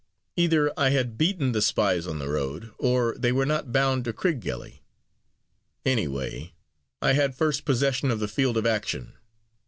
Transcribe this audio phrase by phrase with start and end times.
[0.35, 4.13] Either I had beaten the spies on the road, or they were not bound to
[4.13, 4.81] Crickgelly.
[5.85, 6.55] Any way,
[7.03, 9.13] I had first possession of the field of action.